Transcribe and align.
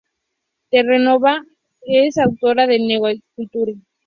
Terranova 0.71 1.43
es 1.83 2.17
autora 2.17 2.65
de 2.65 2.79
"Network 2.79 3.19
Culture. 3.35 3.75